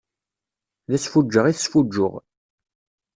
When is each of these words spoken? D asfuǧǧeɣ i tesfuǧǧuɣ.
D 0.89 0.91
asfuǧǧeɣ 0.97 1.45
i 1.47 1.53
tesfuǧǧuɣ. 1.55 2.13